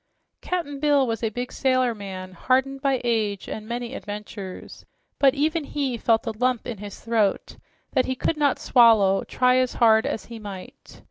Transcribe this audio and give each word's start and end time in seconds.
Cap'n 0.41 0.79
Bill 0.79 1.05
was 1.05 1.21
a 1.21 1.29
big 1.29 1.51
sailor 1.51 1.93
man 1.93 2.31
hardened 2.33 2.81
by 2.81 3.01
age 3.03 3.47
and 3.47 3.67
many 3.67 3.93
adventures, 3.93 4.83
but 5.19 5.35
even 5.35 5.63
he 5.63 5.95
felt 5.95 6.25
a 6.25 6.31
"Lump 6.31 6.65
in 6.65 6.79
his 6.79 6.99
throat" 6.99 7.57
that 7.91 8.07
he 8.07 8.15
could 8.15 8.35
not 8.35 8.57
swallow, 8.57 9.23
try 9.23 9.57
as 9.57 9.75
hard 9.75 10.07
as 10.07 10.25
he 10.25 10.39
might. 10.39 10.99